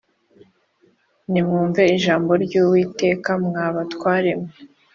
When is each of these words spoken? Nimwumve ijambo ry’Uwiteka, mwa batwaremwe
Nimwumve 1.31 1.81
ijambo 1.95 2.31
ry’Uwiteka, 2.43 3.31
mwa 3.45 3.65
batwaremwe 3.75 4.49